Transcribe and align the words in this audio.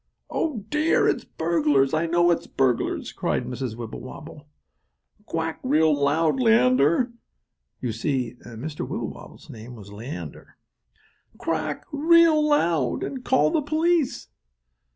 "Oh, 0.31 0.65
dear! 0.71 1.07
It's 1.07 1.25
burglars! 1.25 1.93
I 1.93 2.07
know 2.07 2.31
it's 2.31 2.47
burglars!" 2.47 3.11
cried 3.13 3.45
Mrs. 3.45 3.75
Wibblewobble. 3.75 4.47
"Quack 5.27 5.59
real 5.61 5.93
loud, 5.93 6.39
Leander" 6.39 7.11
(you 7.81 7.91
see 7.91 8.35
Mr. 8.43 8.79
Wibblewobble's 8.79 9.51
name 9.51 9.75
was 9.75 9.93
Leander). 9.93 10.57
"Quack 11.37 11.85
real 11.91 12.43
loud, 12.43 13.03
and 13.03 13.23
call 13.23 13.51
the 13.51 13.61
police!" 13.61 14.29